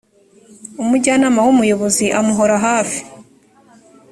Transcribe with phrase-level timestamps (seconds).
[0.81, 2.99] umujyanama w ‘umuyobozi amuhora hafi.